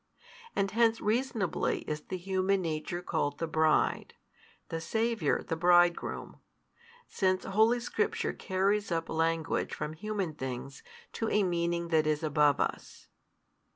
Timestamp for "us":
12.59-13.09